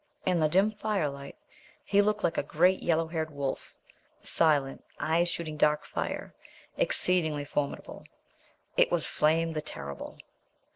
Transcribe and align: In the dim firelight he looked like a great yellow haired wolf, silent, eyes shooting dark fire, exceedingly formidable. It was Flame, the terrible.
In 0.25 0.39
the 0.39 0.49
dim 0.49 0.71
firelight 0.71 1.35
he 1.85 2.01
looked 2.01 2.23
like 2.23 2.39
a 2.39 2.41
great 2.41 2.81
yellow 2.81 3.05
haired 3.09 3.29
wolf, 3.29 3.75
silent, 4.23 4.83
eyes 4.99 5.29
shooting 5.29 5.57
dark 5.57 5.85
fire, 5.85 6.33
exceedingly 6.75 7.45
formidable. 7.45 8.05
It 8.77 8.91
was 8.91 9.05
Flame, 9.05 9.53
the 9.53 9.61
terrible. 9.61 10.17